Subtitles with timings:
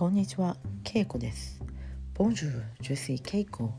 [0.00, 1.60] こんにちは、ケイコです。
[2.14, 3.70] Bonjour, je suis Keiko.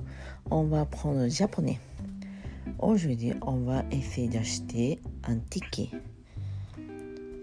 [0.50, 1.80] On va prendre le japonais.
[2.80, 5.90] Aujourd'hui, on va essayer d'acheter un ticket.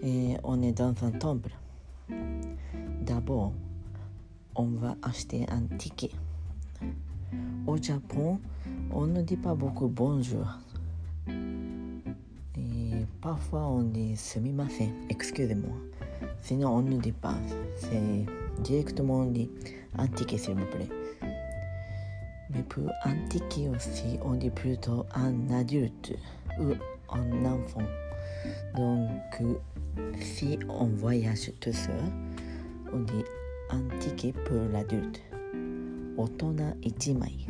[0.03, 1.51] Et on est dans un temple.
[3.01, 3.53] D'abord,
[4.55, 6.11] on va acheter un ticket.
[7.67, 8.39] Au Japon,
[8.91, 10.47] on ne dit pas beaucoup bonjour.
[11.27, 15.75] Et parfois, on dit sumimasen, excusez-moi.
[16.41, 17.35] Sinon, on ne dit pas.
[17.75, 18.25] C'est
[18.62, 19.50] Directement on dit
[19.96, 20.88] un ticket, s'il vous plaît.
[22.50, 26.12] Mais pour un ticket aussi, on dit plutôt un adulte
[26.60, 26.72] ou
[27.12, 27.82] un enfant.
[28.76, 29.08] Donc,
[30.20, 31.94] si on voyage tout seul,
[32.92, 33.24] on dit
[33.70, 35.20] un ticket pour l'adulte.
[36.20, 37.46] 大人1枚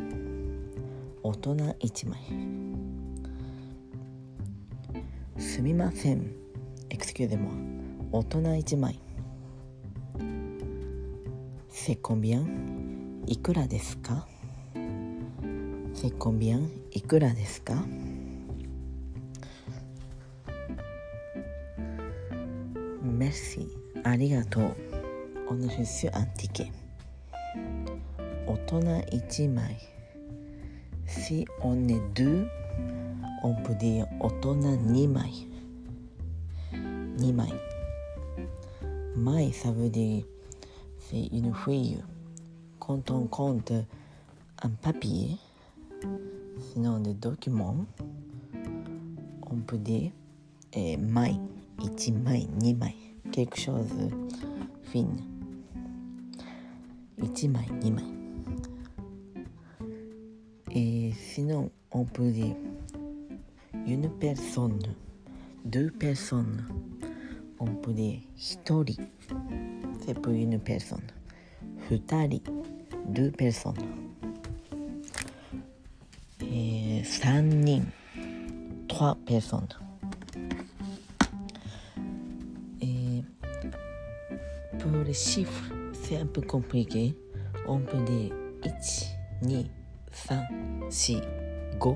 [1.24, 2.18] 大人1枚
[5.38, 6.32] すみません
[6.88, 7.50] excusez-moi
[8.12, 9.00] 大人1枚
[11.72, 14.26] セコビアンいくらですか？
[15.94, 17.74] セコビアンいくらですか？
[23.02, 23.68] メッシ
[24.02, 24.76] ありがとう。
[25.48, 26.72] オヌフスアンティケ。
[28.46, 29.76] 大人一枚。
[31.06, 32.46] Si on est deux,
[33.42, 33.54] 大
[34.40, 34.54] 人
[34.92, 35.46] 二枚。
[37.16, 37.52] 二枚。
[39.16, 40.24] 前サブディ
[41.12, 41.98] une feuille.
[42.78, 43.72] Quand on compte
[44.62, 45.36] un papier,
[46.58, 47.84] sinon des documents,
[49.50, 50.12] on peut dire
[50.72, 51.34] eh, mai,
[51.82, 52.94] ichi mai, ni mai,
[53.32, 54.10] quelque chose
[54.84, 55.06] fin.
[57.22, 58.02] Ichi mai, ni mai.
[60.72, 62.54] Et sinon, on peut dire
[63.86, 64.78] une personne,
[65.64, 66.64] deux personnes,
[67.58, 68.96] on peut dire hitori
[70.04, 71.06] c'est pour une personne.
[71.90, 72.40] 2人
[73.06, 73.74] deux personnes.
[76.40, 77.82] Et 3人
[78.88, 79.68] trois personnes.
[82.80, 83.22] Et
[84.78, 87.14] pour les chiffres c'est un peu compliqué.
[87.68, 88.34] On peut dire
[89.42, 89.64] 1 2
[90.24, 91.00] 3 4
[91.40, 91.92] 5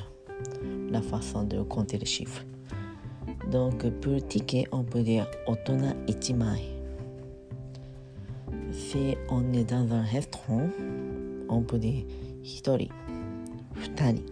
[0.90, 2.44] la façon de compter les chiffres.
[3.52, 6.62] Donc pour ticket, on peut dire otona ichimai.
[8.72, 10.69] Si on est dans un restaurant,
[11.50, 12.06] on peut dire
[12.44, 12.90] hitori,
[13.75, 14.24] futari,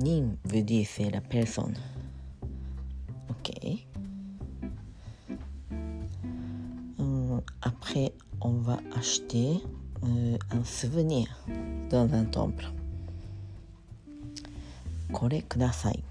[0.00, 1.74] えー、3人人 veut dire c'est la personne
[3.28, 3.50] ok
[6.98, 9.60] Hum, après on va acheter
[10.02, 11.26] euh, un souvenir
[11.88, 12.66] dans un temple
[15.12, 16.02] これください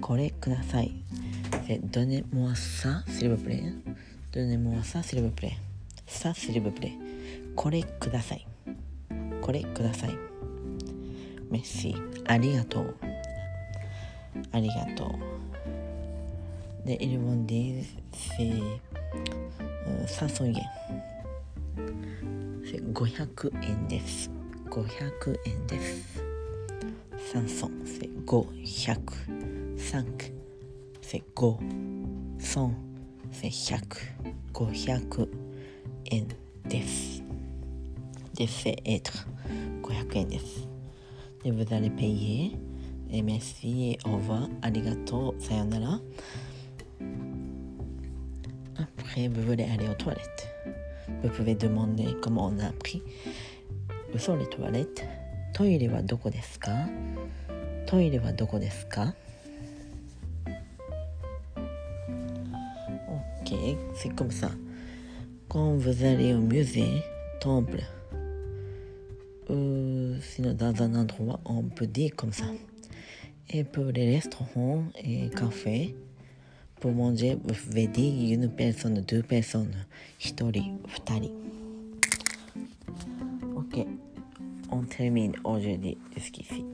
[0.00, 0.92] これください
[1.66, 3.64] c'est donnez-moi ça s'il vous plaît
[4.32, 5.56] donnez-moi ça s'il vous plaît
[6.06, 6.92] ça s'il vous plaît
[7.56, 8.46] これください
[9.40, 10.31] これください
[11.52, 11.94] メッシ。
[12.26, 12.94] ありがとう。
[14.52, 15.10] ありがとう。
[16.86, 17.84] で ele vão dizer
[20.06, 20.62] 300円
[22.94, 24.30] 500円です。
[24.70, 26.22] 500円です。
[27.34, 27.82] 3ソン
[28.24, 30.32] 500 3
[31.02, 31.58] せ5
[32.40, 32.76] ソン
[33.30, 35.28] せ100500
[36.06, 36.28] 円
[36.66, 37.22] です。
[38.34, 39.12] でせえと
[39.82, 40.71] 500円です。
[41.43, 42.57] で vous allez payer
[43.09, 45.99] et merci et au revoir ありがとうさよなら
[48.75, 50.47] après vous voulez aller aux toilettes
[51.23, 53.01] vous pouvez demander comment on a appris
[54.13, 55.03] où sont les toilettes
[55.53, 56.71] トイレはどこですか
[57.85, 59.13] トイレはどこですか
[63.49, 64.51] Ok, c'est comme ça.
[65.47, 67.01] Quand vous allez au musée,
[67.39, 67.81] temple,
[70.42, 72.44] dans un endroit, on peut dire comme ça.
[73.50, 75.94] Et pour les restaurants et cafés,
[76.80, 79.74] pour manger, vous pouvez dire une personne, deux personnes,
[80.24, 81.30] hitori, futari.
[83.56, 83.86] Ok,
[84.70, 86.64] on termine aujourd'hui jusqu'ici.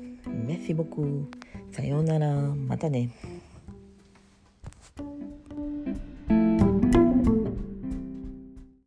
[0.47, 1.29] Merci beaucoup.
[1.73, 2.89] Sayonara, mata.